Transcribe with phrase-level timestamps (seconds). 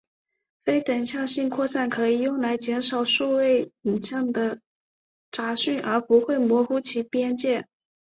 [0.63, 4.59] 非等向性扩散可以用来减少数位影像的
[5.29, 7.67] 杂讯而不会模糊其边界。